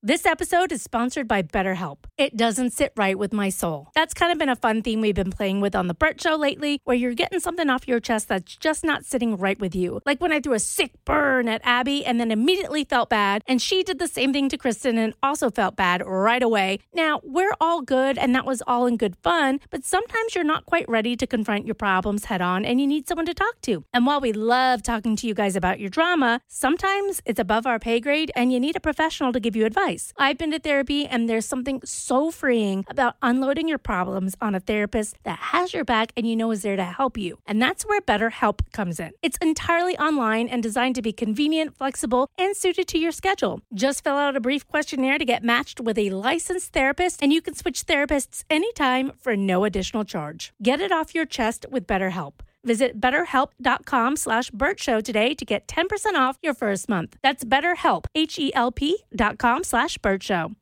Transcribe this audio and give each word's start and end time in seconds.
This 0.00 0.26
episode 0.26 0.70
is 0.70 0.80
sponsored 0.80 1.26
by 1.26 1.42
BetterHelp. 1.42 1.96
It 2.16 2.36
doesn't 2.36 2.70
sit 2.70 2.92
right 2.94 3.18
with 3.18 3.32
my 3.32 3.48
soul. 3.48 3.88
That's 3.96 4.14
kind 4.14 4.30
of 4.30 4.38
been 4.38 4.48
a 4.48 4.54
fun 4.54 4.80
theme 4.80 5.00
we've 5.00 5.12
been 5.12 5.32
playing 5.32 5.60
with 5.60 5.74
on 5.74 5.88
The 5.88 5.94
Bert 5.94 6.20
Show 6.20 6.36
lately, 6.36 6.80
where 6.84 6.96
you're 6.96 7.14
getting 7.14 7.40
something 7.40 7.68
off 7.68 7.88
your 7.88 7.98
chest 7.98 8.28
that's 8.28 8.54
just 8.54 8.84
not 8.84 9.04
sitting 9.04 9.36
right 9.36 9.58
with 9.58 9.74
you. 9.74 10.00
Like 10.06 10.20
when 10.20 10.32
I 10.32 10.38
threw 10.38 10.52
a 10.52 10.60
sick 10.60 10.92
burn 11.04 11.48
at 11.48 11.62
Abby 11.64 12.06
and 12.06 12.20
then 12.20 12.30
immediately 12.30 12.84
felt 12.84 13.10
bad, 13.10 13.42
and 13.48 13.60
she 13.60 13.82
did 13.82 13.98
the 13.98 14.06
same 14.06 14.32
thing 14.32 14.48
to 14.50 14.56
Kristen 14.56 14.98
and 14.98 15.14
also 15.20 15.50
felt 15.50 15.74
bad 15.74 16.06
right 16.06 16.44
away. 16.44 16.78
Now, 16.94 17.20
we're 17.24 17.56
all 17.60 17.82
good 17.82 18.18
and 18.18 18.32
that 18.36 18.46
was 18.46 18.62
all 18.68 18.86
in 18.86 18.98
good 18.98 19.16
fun, 19.16 19.58
but 19.68 19.84
sometimes 19.84 20.36
you're 20.36 20.44
not 20.44 20.64
quite 20.64 20.88
ready 20.88 21.16
to 21.16 21.26
confront 21.26 21.66
your 21.66 21.74
problems 21.74 22.26
head 22.26 22.40
on 22.40 22.64
and 22.64 22.80
you 22.80 22.86
need 22.86 23.08
someone 23.08 23.26
to 23.26 23.34
talk 23.34 23.60
to. 23.62 23.82
And 23.92 24.06
while 24.06 24.20
we 24.20 24.32
love 24.32 24.80
talking 24.80 25.16
to 25.16 25.26
you 25.26 25.34
guys 25.34 25.56
about 25.56 25.80
your 25.80 25.90
drama, 25.90 26.40
sometimes 26.46 27.20
it's 27.26 27.40
above 27.40 27.66
our 27.66 27.80
pay 27.80 27.98
grade 27.98 28.30
and 28.36 28.52
you 28.52 28.60
need 28.60 28.76
a 28.76 28.80
professional 28.80 29.32
to 29.32 29.40
give 29.40 29.56
you 29.56 29.66
advice. 29.66 29.87
I've 30.18 30.36
been 30.36 30.50
to 30.50 30.58
therapy, 30.58 31.06
and 31.06 31.28
there's 31.28 31.46
something 31.46 31.80
so 31.82 32.30
freeing 32.30 32.84
about 32.88 33.16
unloading 33.22 33.68
your 33.68 33.78
problems 33.78 34.36
on 34.38 34.54
a 34.54 34.60
therapist 34.60 35.16
that 35.24 35.38
has 35.38 35.72
your 35.72 35.84
back 35.84 36.12
and 36.14 36.28
you 36.28 36.36
know 36.36 36.50
is 36.50 36.60
there 36.62 36.76
to 36.76 36.84
help 36.84 37.16
you. 37.16 37.38
And 37.46 37.62
that's 37.62 37.86
where 37.86 38.00
BetterHelp 38.02 38.60
comes 38.72 39.00
in. 39.00 39.12
It's 39.22 39.38
entirely 39.38 39.96
online 39.96 40.46
and 40.48 40.62
designed 40.62 40.94
to 40.96 41.02
be 41.02 41.12
convenient, 41.12 41.74
flexible, 41.76 42.28
and 42.36 42.54
suited 42.54 42.86
to 42.88 42.98
your 42.98 43.12
schedule. 43.12 43.62
Just 43.72 44.04
fill 44.04 44.16
out 44.16 44.36
a 44.36 44.40
brief 44.40 44.66
questionnaire 44.68 45.16
to 45.16 45.24
get 45.24 45.42
matched 45.42 45.80
with 45.80 45.96
a 45.96 46.10
licensed 46.10 46.72
therapist, 46.74 47.22
and 47.22 47.32
you 47.32 47.40
can 47.40 47.54
switch 47.54 47.86
therapists 47.86 48.44
anytime 48.50 49.12
for 49.18 49.36
no 49.36 49.64
additional 49.64 50.04
charge. 50.04 50.52
Get 50.62 50.80
it 50.80 50.92
off 50.92 51.14
your 51.14 51.24
chest 51.24 51.64
with 51.70 51.86
BetterHelp. 51.86 52.34
Visit 52.64 53.00
betterhelp.com 53.00 54.16
slash 54.16 54.50
Show 54.76 55.00
today 55.00 55.34
to 55.34 55.44
get 55.44 55.66
10% 55.68 56.14
off 56.14 56.38
your 56.42 56.54
first 56.54 56.88
month. 56.88 57.16
That's 57.22 57.44
betterhelp, 57.44 58.04
H-E-L-P 58.14 58.98
dot 59.14 59.38
com 59.38 59.64
slash 59.64 59.98
Show. 60.20 60.52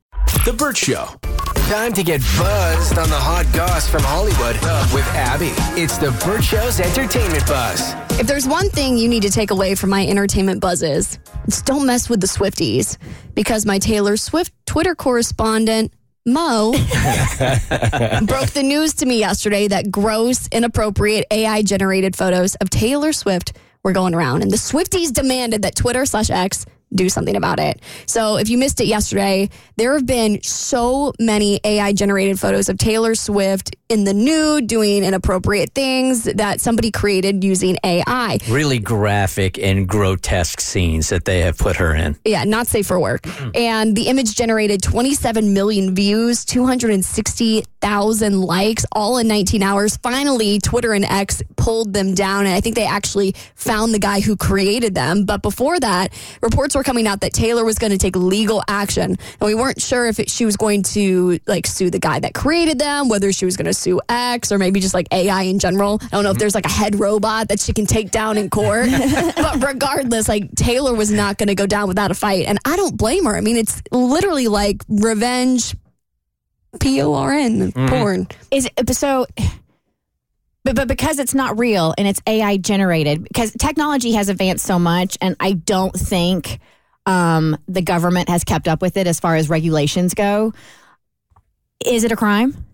The 0.45 0.53
Bert 0.53 0.77
Show. 0.77 1.07
Time 1.69 1.93
to 1.95 2.05
get 2.05 2.21
buzzed 2.39 2.97
on 2.97 3.09
the 3.11 3.19
hot 3.19 3.45
goss 3.53 3.89
from 3.89 4.03
Hollywood 4.05 4.55
with 4.95 5.05
Abby. 5.15 5.51
It's 5.81 5.99
the 5.99 6.13
Bert 6.25 6.45
Show's 6.45 6.79
entertainment 6.79 7.45
buzz. 7.47 7.93
If 8.21 8.29
there's 8.29 8.47
one 8.47 8.71
thing 8.71 8.97
you 8.97 9.09
need 9.09 9.23
to 9.23 9.31
take 9.31 9.51
away 9.51 9.75
from 9.75 9.91
my 9.91 10.07
entertainment 10.07 10.61
buzzes, 10.61 11.19
it's 11.45 11.63
don't 11.63 11.87
mess 11.87 12.09
with 12.09 12.21
the 12.21 12.29
Swifties 12.29 12.99
because 13.35 13.67
my 13.67 13.81
Taylor 13.81 14.17
Swift 14.17 14.53
Twitter 14.67 14.95
correspondent 14.95 15.93
Mo 16.27 16.73
broke 18.23 18.51
the 18.51 18.63
news 18.65 18.95
to 18.95 19.07
me 19.07 19.21
yesterday 19.21 19.69
that 19.69 19.93
gross, 19.93 20.49
inappropriate 20.49 21.25
AI 21.31 21.63
generated 21.63 22.17
photos 22.17 22.57
of 22.57 22.69
Taylor 22.69 23.13
Swift 23.13 23.53
were 23.85 23.93
going 23.93 24.13
around. 24.13 24.43
And 24.43 24.51
the 24.51 24.57
Swifties 24.57 25.13
demanded 25.13 25.63
that 25.63 25.77
Twitter 25.77 26.05
slash 26.05 26.29
X 26.29 26.67
do 26.97 27.09
something 27.09 27.37
about 27.37 27.61
it. 27.61 27.81
So 28.07 28.37
if 28.37 28.49
you 28.49 28.59
missed 28.59 28.81
it 28.81 28.87
yesterday, 28.87 29.51
there 29.77 29.93
have 29.95 30.07
been 30.07 30.43
so 30.43 31.13
many 31.21 31.61
AI 31.65 31.93
generated 31.93 32.41
photos 32.41 32.69
of 32.69 32.79
Taylor 32.79 33.15
Swift 33.15 33.77
in 33.89 34.05
the 34.05 34.15
nude 34.15 34.67
doing 34.67 35.05
inappropriate 35.05 35.71
things 35.73 36.25
that 36.25 36.61
somebody 36.61 36.91
created 36.91 37.45
using 37.45 37.77
AI. 37.85 38.39
Really 38.49 38.79
graphic 38.79 39.59
and 39.59 39.89
grotesque 39.89 40.61
scenes 40.61 41.09
that 41.11 41.25
they 41.25 41.41
have 41.41 41.57
put 41.57 41.77
her 41.77 41.95
in. 41.95 42.17
Yeah, 42.25 42.45
not 42.45 42.67
safe 42.67 42.87
for 42.87 42.99
work. 42.99 43.23
Mm-hmm. 43.23 43.51
And 43.55 43.97
the 43.97 44.09
image 44.09 44.35
generated 44.35 44.83
27 44.83 45.53
million 45.53 45.95
views, 45.95 46.45
260,000 46.45 48.41
likes, 48.41 48.87
all 48.91 49.19
in 49.19 49.29
19 49.29 49.63
hours. 49.63 49.97
Finally, 49.99 50.59
Twitter 50.59 50.93
and 50.93 51.05
X 51.05 51.43
pulled 51.57 51.93
them 51.93 52.15
down. 52.15 52.47
And 52.47 52.55
I 52.55 52.61
think 52.61 52.75
they 52.75 52.87
actually 52.87 53.35
found 53.55 53.95
the 53.95 53.99
guy 53.99 54.21
who 54.21 54.37
created 54.37 54.95
them. 54.95 55.25
But 55.25 55.43
before 55.43 55.79
that, 55.79 56.13
reports 56.43 56.75
were 56.75 56.83
coming 56.87 57.07
out 57.07 57.21
that 57.21 57.33
Taylor 57.33 57.65
was 57.65 57.79
going 57.79 57.91
to 57.91 57.99
take 57.99 58.17
legal 58.17 58.63
action. 58.69 59.11
And 59.11 59.41
we 59.41 59.55
weren't 59.55 59.83
sure 59.83 60.07
if 60.07 60.19
it, 60.21 60.31
she 60.31 60.45
was 60.45 60.57
going 60.57 60.85
to 60.85 61.39
like 61.47 61.67
sue 61.67 61.91
the 61.91 61.99
guy 61.99 62.21
that 62.21 62.33
created 62.33 62.79
them, 62.79 63.09
whether 63.09 63.33
she 63.33 63.45
was 63.45 63.57
going 63.57 63.67
to 63.67 63.75
sue 63.75 64.01
X 64.09 64.53
or 64.53 64.59
maybe 64.59 64.81
just 64.81 64.95
like 64.95 65.09
AI 65.11 65.43
in 65.43 65.59
general. 65.59 65.99
I 66.01 66.07
don't 66.07 66.23
know 66.23 66.31
if 66.31 66.35
mm-hmm. 66.35 66.41
there's 66.41 66.55
like 66.55 66.65
a 66.65 66.71
head 66.71 66.99
robot 66.99 67.49
that 67.49 67.61
she 67.61 67.73
can 67.73 67.87
take 67.87 68.11
down 68.11 68.39
in 68.39 68.49
court. 68.49 68.89
but 69.37 69.63
regardless, 69.63 70.29
like 70.29 70.55
Taylor 70.55 70.95
was 70.95 71.11
not 71.11 71.37
going 71.37 71.49
to 71.49 71.55
go 71.55 71.67
down 71.67 71.89
without 71.89 72.11
a 72.11 72.15
fight. 72.15 72.47
And 72.47 72.59
I 72.65 72.77
don't 72.77 72.97
blame 72.97 73.25
her. 73.25 73.37
I 73.37 73.41
mean, 73.41 73.57
it's 73.57 73.83
literally 73.91 74.49
like 74.49 74.83
revenge 74.89 75.75
P 76.79 77.03
O 77.03 77.15
R 77.15 77.33
N 77.33 77.73
mm-hmm. 77.73 77.89
porn. 77.89 78.29
Is 78.51 78.69
it, 78.77 78.95
so 78.95 79.27
but, 80.67 80.75
but 80.75 80.89
because 80.89 81.21
it's 81.21 81.35
not 81.35 81.59
real 81.59 81.95
and 81.97 82.09
it's 82.09 82.21
AI 82.27 82.57
generated, 82.57 83.23
because 83.23 83.53
technology 83.53 84.13
has 84.13 84.29
advanced 84.29 84.67
so 84.67 84.81
much, 84.81 85.17
and 85.21 85.37
I 85.39 85.53
don't 85.53 85.95
think 85.95 86.59
um, 87.07 87.57
the 87.69 87.83
government 87.83 88.29
has 88.29 88.45
kept 88.45 88.69
up 88.69 88.83
with 88.83 88.97
it 88.97 89.07
as 89.07 89.21
far 89.21 89.37
as 89.37 89.49
regulations 89.49 90.15
go. 90.15 90.53
Is 91.85 92.05
it 92.05 92.13
a 92.13 92.17
crime? 92.17 92.66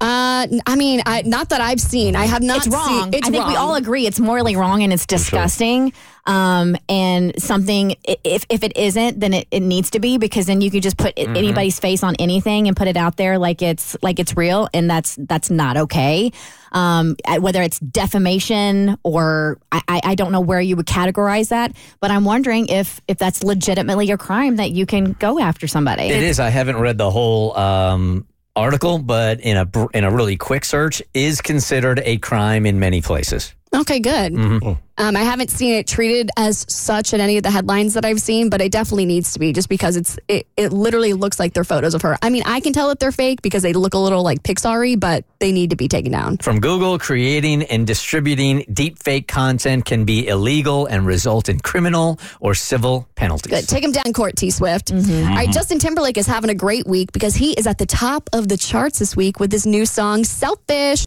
Uh, 0.00 0.46
I 0.66 0.76
mean, 0.76 1.00
I, 1.06 1.22
not 1.22 1.48
that 1.50 1.60
I've 1.60 1.80
seen. 1.80 2.14
I 2.16 2.24
have 2.26 2.42
not. 2.42 2.58
It's 2.58 2.68
wrong. 2.68 3.04
Seen, 3.04 3.14
it's 3.14 3.28
I 3.28 3.30
think 3.30 3.46
we 3.46 3.56
all 3.56 3.74
agree 3.76 4.06
it's 4.06 4.20
morally 4.20 4.54
wrong 4.56 4.82
and 4.82 4.92
it's 4.92 5.06
disgusting. 5.06 5.92
Um, 6.26 6.76
and 6.88 7.40
something 7.40 7.96
if 8.04 8.44
if 8.48 8.64
it 8.64 8.76
isn't, 8.76 9.20
then 9.20 9.32
it, 9.34 9.46
it 9.50 9.60
needs 9.60 9.90
to 9.90 10.00
be 10.00 10.18
because 10.18 10.46
then 10.46 10.60
you 10.60 10.70
could 10.70 10.82
just 10.82 10.96
put 10.98 11.14
Mm-hmm. 11.16 11.36
anybody's 11.36 11.78
face 11.78 12.02
on 12.02 12.16
anything 12.18 12.66
and 12.66 12.76
put 12.76 12.88
it 12.88 12.96
out 12.96 13.16
there 13.16 13.38
like 13.38 13.62
it's 13.62 13.96
like 14.02 14.18
it's 14.18 14.36
real, 14.36 14.68
and 14.74 14.90
that's 14.90 15.16
that's 15.20 15.48
not 15.48 15.76
okay. 15.76 16.32
Um, 16.72 17.16
whether 17.38 17.62
it's 17.62 17.78
defamation 17.78 18.98
or 19.04 19.58
I, 19.70 19.82
I 19.86 20.00
I 20.04 20.14
don't 20.16 20.32
know 20.32 20.40
where 20.40 20.60
you 20.60 20.76
would 20.76 20.86
categorize 20.86 21.48
that, 21.50 21.72
but 22.00 22.10
I'm 22.10 22.24
wondering 22.24 22.66
if 22.66 23.00
if 23.06 23.16
that's 23.18 23.42
legitimately 23.44 24.10
a 24.10 24.18
crime 24.18 24.56
that 24.56 24.70
you 24.72 24.86
can 24.86 25.12
go 25.12 25.38
after 25.38 25.66
somebody. 25.68 26.04
It 26.04 26.22
is. 26.22 26.40
I 26.40 26.48
haven't 26.50 26.78
read 26.78 26.98
the 26.98 27.10
whole 27.10 27.56
um, 27.56 28.26
article, 28.56 28.98
but 28.98 29.40
in 29.40 29.56
a 29.56 29.68
in 29.94 30.04
a 30.04 30.10
really 30.10 30.36
quick 30.36 30.64
search, 30.64 31.02
is 31.12 31.40
considered 31.40 32.00
a 32.04 32.18
crime 32.18 32.66
in 32.66 32.78
many 32.78 33.00
places. 33.00 33.54
Okay, 33.74 33.98
good. 33.98 34.32
Mm-hmm. 34.32 34.93
Um, 34.96 35.16
I 35.16 35.22
haven't 35.22 35.50
seen 35.50 35.74
it 35.74 35.86
treated 35.86 36.30
as 36.36 36.64
such 36.68 37.12
in 37.12 37.20
any 37.20 37.36
of 37.36 37.42
the 37.42 37.50
headlines 37.50 37.94
that 37.94 38.04
I've 38.04 38.20
seen, 38.20 38.48
but 38.48 38.60
it 38.60 38.70
definitely 38.70 39.06
needs 39.06 39.32
to 39.32 39.38
be 39.38 39.52
just 39.52 39.68
because 39.68 39.96
it's 39.96 40.18
it, 40.28 40.46
it 40.56 40.72
literally 40.72 41.12
looks 41.12 41.40
like 41.40 41.52
they're 41.52 41.64
photos 41.64 41.94
of 41.94 42.02
her. 42.02 42.16
I 42.22 42.30
mean, 42.30 42.44
I 42.46 42.60
can 42.60 42.72
tell 42.72 42.88
that 42.88 43.00
they're 43.00 43.12
fake 43.12 43.42
because 43.42 43.62
they 43.62 43.72
look 43.72 43.94
a 43.94 43.98
little 43.98 44.22
like 44.22 44.42
Pixar-y, 44.44 44.96
but 44.96 45.24
they 45.40 45.50
need 45.50 45.70
to 45.70 45.76
be 45.76 45.88
taken 45.88 46.12
down. 46.12 46.38
From 46.38 46.60
Google, 46.60 46.98
creating 46.98 47.64
and 47.64 47.86
distributing 47.86 48.62
deepfake 48.64 49.26
content 49.26 49.84
can 49.84 50.04
be 50.04 50.28
illegal 50.28 50.86
and 50.86 51.06
result 51.06 51.48
in 51.48 51.58
criminal 51.58 52.20
or 52.40 52.54
civil 52.54 53.08
penalties. 53.16 53.50
Good. 53.50 53.68
Take 53.68 53.82
him 53.82 53.92
down 53.92 54.12
court, 54.12 54.36
T 54.36 54.50
Swift. 54.50 54.92
All 54.92 54.98
right, 55.00 55.50
Justin 55.50 55.80
Timberlake 55.80 56.18
is 56.18 56.26
having 56.26 56.50
a 56.50 56.54
great 56.54 56.86
week 56.86 57.10
because 57.12 57.34
he 57.34 57.52
is 57.54 57.66
at 57.66 57.78
the 57.78 57.86
top 57.86 58.30
of 58.32 58.48
the 58.48 58.56
charts 58.56 59.00
this 59.00 59.16
week 59.16 59.40
with 59.40 59.50
his 59.50 59.66
new 59.66 59.86
song, 59.86 60.22
Selfish. 60.22 61.06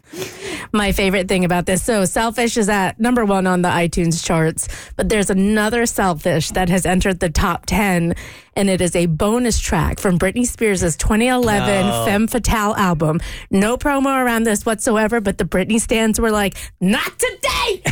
My 0.72 0.92
favorite 0.92 1.26
thing 1.28 1.44
about 1.46 1.64
this 1.64 1.82
so, 1.82 2.04
Selfish 2.04 2.58
is 2.58 2.68
at 2.68 3.00
number 3.00 3.24
one 3.24 3.46
on 3.46 3.62
the 3.62 3.77
iTunes 3.78 4.24
charts, 4.24 4.68
but 4.96 5.08
there's 5.08 5.30
another 5.30 5.86
Selfish 5.86 6.50
that 6.50 6.68
has 6.68 6.84
entered 6.84 7.20
the 7.20 7.30
top 7.30 7.66
10, 7.66 8.14
and 8.58 8.68
it 8.68 8.80
is 8.80 8.96
a 8.96 9.06
bonus 9.06 9.60
track 9.60 10.00
from 10.00 10.18
Britney 10.18 10.44
Spears' 10.44 10.96
2011 10.96 12.04
Femme 12.04 12.26
Fatale 12.26 12.74
album. 12.74 13.20
No 13.52 13.76
promo 13.76 14.20
around 14.22 14.42
this 14.42 14.66
whatsoever, 14.66 15.20
but 15.20 15.38
the 15.38 15.44
Britney 15.44 15.80
stands 15.80 16.18
were 16.18 16.32
like, 16.32 16.56
not 16.80 17.12
today! 17.18 17.82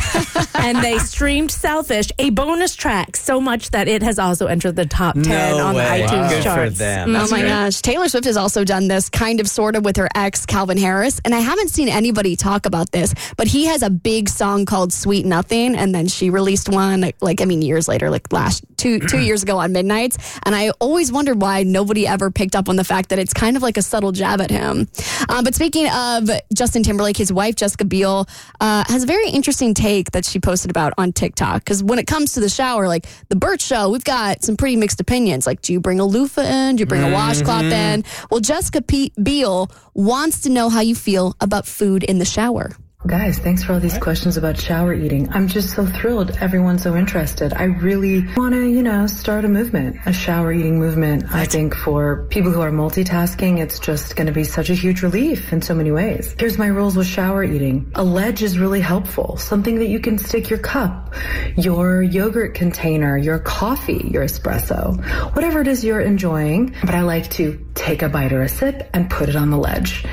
and 0.55 0.77
they 0.79 0.97
streamed 0.99 1.51
Selfish, 1.51 2.11
a 2.19 2.31
bonus 2.31 2.75
track, 2.75 3.15
so 3.15 3.39
much 3.39 3.71
that 3.71 3.87
it 3.87 4.03
has 4.03 4.19
also 4.19 4.47
entered 4.47 4.75
the 4.75 4.85
top 4.85 5.15
10 5.15 5.23
No 5.23 5.65
on 5.67 5.75
way. 5.75 6.01
the 6.01 6.07
iTunes 6.07 6.29
Good 6.29 6.37
for 6.37 6.43
charts. 6.43 6.77
them. 6.79 7.09
Mm-hmm. 7.11 7.23
oh 7.23 7.27
my 7.31 7.41
gosh. 7.43 7.81
Taylor 7.81 8.09
Swift 8.09 8.25
has 8.25 8.35
also 8.37 8.65
done 8.65 8.89
this 8.89 9.07
kind 9.09 9.39
of 9.39 9.47
sort 9.47 9.77
of 9.77 9.85
with 9.85 9.95
her 9.95 10.09
ex, 10.15 10.45
Calvin 10.45 10.77
Harris. 10.77 11.21
And 11.23 11.33
I 11.33 11.39
haven't 11.39 11.69
seen 11.69 11.87
anybody 11.87 12.35
talk 12.35 12.65
about 12.65 12.91
this, 12.91 13.13
but 13.37 13.47
he 13.47 13.65
has 13.67 13.83
a 13.83 13.89
big 13.89 14.27
song 14.27 14.65
called 14.65 14.91
Sweet 14.91 15.25
Nothing. 15.25 15.77
And 15.77 15.95
then 15.95 16.09
she 16.09 16.29
released 16.29 16.67
one, 16.67 16.99
like, 16.99 17.15
like 17.21 17.41
I 17.41 17.45
mean, 17.45 17.61
years 17.61 17.87
later, 17.87 18.09
like 18.09 18.33
last 18.33 18.65
two, 18.77 18.99
two 18.99 19.19
years 19.19 19.43
ago 19.43 19.57
on 19.57 19.73
Midnights. 19.73 20.39
And 20.43 20.55
I 20.55 20.69
always 20.79 21.11
wondered 21.11 21.41
why 21.41 21.63
nobody 21.63 22.07
ever 22.07 22.31
picked 22.31 22.55
up 22.55 22.69
on 22.69 22.75
the 22.75 22.83
fact 22.83 23.09
that 23.09 23.19
it's 23.19 23.33
kind 23.33 23.57
of 23.57 23.63
like 23.63 23.77
a 23.77 23.81
subtle 23.81 24.11
jab 24.11 24.41
at 24.41 24.51
him. 24.51 24.87
Um, 25.29 25.43
but 25.43 25.55
speaking 25.55 25.89
of 25.89 26.29
Justin 26.53 26.83
Timberlake, 26.83 27.17
his 27.17 27.33
wife, 27.33 27.55
Jessica 27.55 27.85
Biel, 27.85 28.27
uh, 28.61 28.83
has 28.87 29.03
a 29.03 29.07
very 29.07 29.29
interesting 29.29 29.73
take 29.73 30.11
that 30.11 30.25
she 30.25 30.39
posted 30.39 30.71
about 30.71 30.93
on 30.97 31.11
TikTok. 31.11 31.63
Because 31.63 31.83
when 31.83 31.99
it 31.99 32.07
comes 32.07 32.33
to 32.33 32.39
the 32.39 32.49
shower, 32.49 32.87
like 32.87 33.05
the 33.29 33.35
Bert 33.35 33.61
Show, 33.61 33.89
we've 33.89 34.03
got 34.03 34.43
some 34.43 34.55
pretty 34.55 34.75
mixed 34.75 34.99
opinions. 35.01 35.45
Like, 35.45 35.61
do 35.61 35.73
you 35.73 35.79
bring 35.79 35.99
a 35.99 36.05
loofah 36.05 36.41
in? 36.41 36.75
Do 36.75 36.81
you 36.81 36.85
bring 36.85 37.03
a 37.03 37.11
washcloth 37.11 37.63
in? 37.65 38.03
Well, 38.29 38.39
Jessica 38.39 38.81
P- 38.81 39.11
Biel 39.21 39.71
wants 39.93 40.41
to 40.41 40.49
know 40.49 40.69
how 40.69 40.81
you 40.81 40.95
feel 40.95 41.35
about 41.41 41.65
food 41.65 42.03
in 42.03 42.19
the 42.19 42.25
shower. 42.25 42.71
Guys, 43.07 43.39
thanks 43.39 43.63
for 43.63 43.71
all 43.71 43.79
these 43.79 43.97
questions 43.99 44.35
about 44.35 44.59
shower 44.59 44.93
eating. 44.93 45.29
I'm 45.31 45.47
just 45.47 45.73
so 45.73 45.85
thrilled 45.85 46.31
everyone's 46.41 46.83
so 46.83 46.97
interested. 46.97 47.53
I 47.53 47.63
really 47.63 48.27
want 48.35 48.53
to, 48.53 48.67
you 48.67 48.83
know, 48.83 49.07
start 49.07 49.45
a 49.45 49.47
movement, 49.47 49.95
a 50.05 50.11
shower 50.11 50.51
eating 50.51 50.77
movement. 50.77 51.23
I 51.31 51.45
think 51.45 51.73
for 51.73 52.27
people 52.29 52.51
who 52.51 52.59
are 52.59 52.69
multitasking, 52.69 53.59
it's 53.59 53.79
just 53.79 54.17
going 54.17 54.27
to 54.27 54.33
be 54.33 54.43
such 54.43 54.69
a 54.69 54.73
huge 54.73 55.03
relief 55.03 55.53
in 55.53 55.61
so 55.61 55.73
many 55.73 55.89
ways. 55.89 56.35
Here's 56.37 56.57
my 56.57 56.67
rules 56.67 56.97
with 56.97 57.07
shower 57.07 57.45
eating. 57.45 57.89
A 57.95 58.03
ledge 58.03 58.43
is 58.43 58.59
really 58.59 58.81
helpful. 58.81 59.37
Something 59.37 59.79
that 59.79 59.87
you 59.87 60.01
can 60.01 60.17
stick 60.17 60.49
your 60.49 60.59
cup, 60.59 61.13
your 61.55 62.01
yogurt 62.03 62.55
container, 62.55 63.17
your 63.17 63.39
coffee, 63.39 64.09
your 64.11 64.25
espresso, 64.25 65.01
whatever 65.33 65.61
it 65.61 65.67
is 65.69 65.81
you're 65.81 66.01
enjoying. 66.01 66.75
But 66.81 66.93
I 66.93 67.03
like 67.03 67.29
to 67.31 67.65
take 67.73 68.01
a 68.01 68.09
bite 68.09 68.33
or 68.33 68.41
a 68.41 68.49
sip 68.49 68.89
and 68.93 69.09
put 69.09 69.29
it 69.29 69.37
on 69.37 69.49
the 69.49 69.57
ledge. 69.57 70.03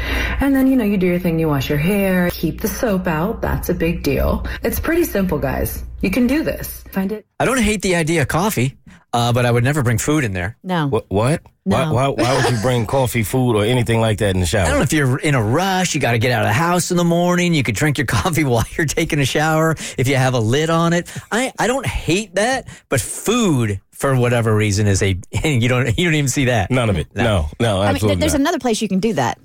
And 0.41 0.55
then, 0.55 0.69
you 0.69 0.77
know, 0.77 0.85
you 0.85 0.97
do 0.97 1.07
your 1.07 1.19
thing, 1.19 1.41
you 1.41 1.49
wash 1.49 1.69
your 1.69 1.79
hair, 1.79 2.31
keep 2.45 2.61
the 2.61 2.69
soap 2.69 3.07
out. 3.07 3.41
That's 3.41 3.71
a 3.71 3.75
big 3.75 4.03
deal. 4.03 4.45
It's 4.63 4.79
pretty 4.79 5.05
simple, 5.05 5.39
guys. 5.39 5.83
You 6.03 6.11
can 6.11 6.27
do 6.27 6.43
this. 6.45 6.85
Find 6.93 7.11
it. 7.11 7.25
I 7.41 7.47
don't 7.47 7.59
hate 7.59 7.81
the 7.81 7.97
idea 7.97 8.21
of 8.21 8.29
coffee, 8.29 8.77
uh, 9.15 9.33
but 9.33 9.47
I 9.47 9.51
would 9.51 9.65
never 9.65 9.83
bring 9.83 9.97
food 9.97 10.25
in 10.25 10.35
there. 10.35 10.59
No. 10.63 10.89
What? 10.89 11.07
What? 11.09 11.41
Why, 11.63 11.85
No. 11.87 11.95
why, 11.95 12.09
why 12.09 12.37
would 12.37 12.53
you 12.53 12.61
bring 12.61 12.85
coffee, 12.99 13.23
food, 13.23 13.57
or 13.57 13.65
anything 13.65 13.99
like 14.03 14.19
that 14.19 14.35
in 14.35 14.41
the 14.41 14.47
shower? 14.47 14.67
I 14.67 14.69
don't 14.69 14.77
know 14.81 14.83
if 14.83 14.93
you're 14.93 15.19
in 15.19 15.35
a 15.35 15.43
rush, 15.43 15.95
you 15.95 16.03
got 16.03 16.13
to 16.13 16.19
get 16.19 16.33
out 16.33 16.43
of 16.43 16.49
the 16.49 16.53
house 16.53 16.91
in 16.91 16.99
the 16.99 17.05
morning. 17.05 17.55
You 17.55 17.63
could 17.63 17.77
drink 17.77 17.97
your 17.97 18.07
coffee 18.19 18.45
while 18.45 18.65
you're 18.77 18.85
taking 18.87 19.19
a 19.21 19.25
shower 19.25 19.75
if 19.97 20.07
you 20.07 20.17
have 20.17 20.35
a 20.35 20.41
lid 20.41 20.69
on 20.69 20.93
it. 20.93 21.11
I, 21.33 21.51
I 21.59 21.67
don't 21.67 21.87
hate 21.87 22.35
that, 22.35 22.69
but 22.91 23.01
food 23.01 23.81
for 23.91 24.15
whatever 24.15 24.55
reason 24.55 24.87
is 24.87 25.03
a 25.03 25.17
you 25.45 25.69
don't 25.71 25.97
you 25.97 26.05
don't 26.05 26.15
even 26.15 26.29
see 26.29 26.45
that. 26.47 26.71
None 26.71 26.91
of 26.91 26.99
it. 26.99 27.07
No, 27.15 27.49
no, 27.59 27.81
I 27.81 27.87
mean, 27.87 27.95
absolutely 27.95 28.21
there's 28.21 28.35
not. 28.35 28.41
another 28.41 28.59
place 28.59 28.83
you 28.83 28.89
can 28.89 29.01
do 29.01 29.15
that 29.15 29.39
I- 29.39 29.41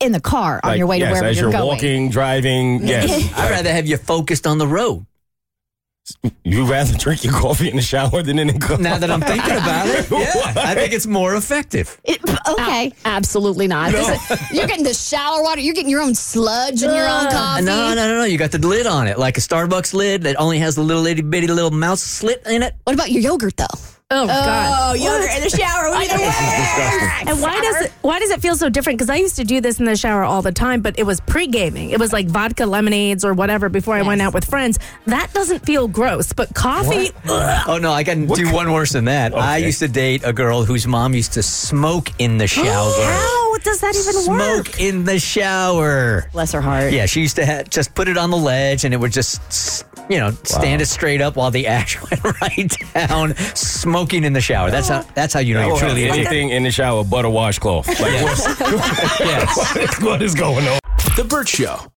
in 0.00 0.12
the 0.12 0.20
car 0.20 0.60
on 0.62 0.70
Like, 0.70 0.78
your 0.78 0.86
way 0.86 0.98
to 0.98 1.04
yes, 1.04 1.10
wherever 1.12 1.26
as 1.28 1.36
you're, 1.36 1.50
you're 1.50 1.58
going. 1.58 1.66
walking, 1.68 2.10
driving. 2.10 2.86
Yes, 2.86 3.32
I'd 3.36 3.50
rather 3.50 3.72
have 3.72 3.86
you 3.86 3.96
focused 3.96 4.46
on 4.46 4.58
the 4.58 4.66
road. 4.66 5.06
you 6.42 6.64
rather 6.66 6.96
drink 6.98 7.22
your 7.22 7.32
coffee 7.32 7.70
in 7.70 7.76
the 7.76 7.82
shower 7.82 8.20
than 8.22 8.38
in 8.40 8.48
the 8.48 8.58
car. 8.58 8.78
Now 8.78 8.98
that 8.98 9.10
I'm 9.10 9.20
thinking 9.20 9.52
about 9.52 9.86
it, 9.86 10.10
yeah, 10.10 10.52
I 10.56 10.74
think 10.74 10.92
it's 10.92 11.06
more 11.06 11.36
effective. 11.36 12.00
It- 12.02 12.20
okay. 12.48 12.92
Absolutely 13.04 13.68
not. 13.68 13.92
This 13.92 14.08
is- 14.30 14.50
you're 14.52 14.66
getting 14.66 14.84
the 14.84 14.92
shower 14.94 15.40
water. 15.42 15.60
You're 15.60 15.74
getting 15.74 15.90
your 15.90 16.00
own 16.02 16.16
sludge 16.16 16.82
in 16.82 16.92
your 16.92 17.06
own 17.08 17.30
coffee. 17.30 17.64
No, 17.64 17.94
no, 17.94 18.08
no, 18.08 18.18
no. 18.18 18.24
You 18.24 18.38
got 18.38 18.50
the 18.50 18.58
lid 18.58 18.86
on 18.86 19.06
it, 19.06 19.18
like 19.18 19.38
a 19.38 19.40
Starbucks 19.40 19.94
lid 19.94 20.22
that 20.22 20.34
only 20.40 20.58
has 20.58 20.74
the 20.74 20.82
little 20.82 21.06
itty 21.06 21.22
bitty 21.22 21.46
little 21.46 21.70
mouse 21.70 22.02
slit 22.02 22.42
in 22.46 22.62
it. 22.64 22.74
What 22.84 22.94
about 22.94 23.12
your 23.12 23.22
yogurt 23.22 23.56
though? 23.56 23.66
Oh, 24.12 24.24
oh, 24.24 24.26
God. 24.26 24.90
Oh, 24.90 24.94
yogurt 24.94 25.30
in 25.36 25.42
the 25.44 25.50
shower. 25.50 25.86
And 27.30 27.40
why 27.40 27.60
does 27.60 27.84
it 27.84 27.92
why 28.02 28.18
does 28.18 28.30
it 28.30 28.40
feel 28.40 28.56
so 28.56 28.68
different? 28.68 28.98
Because 28.98 29.10
I 29.10 29.16
used 29.16 29.36
to 29.36 29.44
do 29.44 29.60
this 29.60 29.78
in 29.78 29.84
the 29.84 29.94
shower 29.96 30.24
all 30.24 30.42
the 30.42 30.50
time, 30.52 30.80
but 30.80 30.98
it 30.98 31.04
was 31.04 31.20
pre 31.20 31.46
gaming. 31.46 31.90
It 31.90 32.00
was 32.00 32.12
like 32.12 32.26
vodka 32.26 32.66
lemonades 32.66 33.24
or 33.24 33.34
whatever 33.34 33.68
before 33.68 33.94
I 33.94 34.02
went 34.02 34.20
out 34.20 34.34
with 34.34 34.44
friends. 34.44 34.78
That 35.06 35.32
doesn't 35.32 35.60
feel 35.64 35.86
gross, 35.86 36.32
but 36.32 36.52
coffee. 36.54 37.10
ugh. 37.28 37.64
Oh 37.68 37.78
no, 37.78 37.92
I 37.92 38.02
can 38.02 38.26
do 38.26 38.52
one 38.52 38.72
worse 38.72 38.92
than 38.92 39.04
that. 39.04 39.32
I 39.36 39.58
Okay. 39.58 39.66
used 39.66 39.78
to 39.80 39.88
date 39.88 40.22
a 40.24 40.32
girl 40.32 40.64
whose 40.64 40.86
mom 40.88 41.14
used 41.14 41.34
to 41.34 41.42
smoke 41.42 42.10
in 42.18 42.38
the 42.38 42.44
oh, 42.44 42.46
shower. 42.48 42.92
How 43.04 43.58
does 43.58 43.80
that 43.80 43.94
even 43.94 44.14
work? 44.36 44.66
Smoke 44.66 44.80
in 44.80 45.04
the 45.04 45.18
shower. 45.20 46.28
Bless 46.32 46.50
her 46.52 46.60
heart. 46.60 46.92
Yeah, 46.92 47.06
she 47.06 47.20
used 47.20 47.36
to 47.36 47.46
ha- 47.46 47.62
just 47.68 47.94
put 47.94 48.08
it 48.08 48.16
on 48.16 48.30
the 48.30 48.36
ledge, 48.36 48.84
and 48.84 48.92
it 48.94 48.96
would 48.96 49.12
just, 49.12 49.40
s- 49.48 49.84
you 50.10 50.18
know, 50.18 50.32
stand 50.42 50.82
it 50.82 50.86
straight 50.86 51.20
up 51.22 51.36
while 51.36 51.50
the 51.50 51.66
ash 51.66 51.98
went 52.10 52.40
right 52.42 52.72
down, 52.94 53.34
smoking 53.54 54.24
in 54.24 54.32
the 54.32 54.40
shower. 54.40 54.70
That's 54.70 54.88
how. 54.88 55.02
That's 55.14 55.32
how 55.32 55.40
you 55.40 55.54
know 55.54 55.66
you're 55.68 55.78
truly 55.78 56.08
anything 56.10 56.50
in 56.50 56.64
the 56.64 56.70
shower 56.70 57.04
but 57.04 57.24
a 57.24 57.30
washcloth. 57.30 57.86
Like, 58.00 58.22
what's, 58.22 58.46
Yes. 59.20 60.02
what 60.02 60.22
is 60.22 60.34
going 60.34 60.66
on? 60.66 60.78
The 61.16 61.24
Bert 61.24 61.48
Show. 61.48 61.80